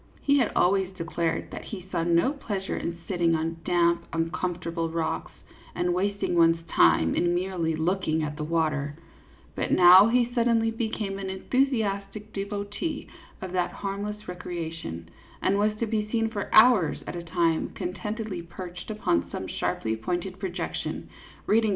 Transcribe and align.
He 0.21 0.39
had 0.39 0.51
always 0.55 0.91
declared 0.97 1.51
that 1.51 1.65
he 1.65 1.87
saw 1.91 2.01
no 2.03 2.31
pleasure 2.33 2.75
in 2.75 2.97
sitting 3.07 3.35
on 3.35 3.57
damp, 3.63 4.05
uncomfortable 4.13 4.89
rocks, 4.89 5.31
and 5.75 5.93
wasting 5.93 6.35
one's 6.35 6.65
time 6.75 7.13
in 7.15 7.35
merely 7.35 7.75
looking 7.75 8.23
at 8.23 8.35
the 8.35 8.43
water; 8.43 8.97
but 9.53 9.71
now 9.71 10.07
he 10.07 10.31
suddenly 10.33 10.71
became 10.71 11.19
an 11.19 11.27
enthusi 11.27 11.83
astic 11.83 12.33
devotee 12.33 13.07
to 13.43 13.47
that 13.49 13.73
harmless 13.73 14.27
recreation, 14.27 15.07
and 15.39 15.59
was 15.59 15.77
to 15.77 15.85
be 15.85 16.09
seen 16.09 16.31
for 16.31 16.49
hours 16.51 16.97
at 17.05 17.15
a 17.15 17.21
time 17.21 17.69
contentedly 17.75 18.41
perched 18.41 18.89
upon 18.89 19.29
some 19.29 19.45
sharply 19.47 19.95
pointed 19.95 20.39
projection, 20.39 20.93
reading 20.95 21.05
CLYDE 21.05 21.05
MOORFIELD, 21.45 21.61
YACHTSMAN. 21.63 21.69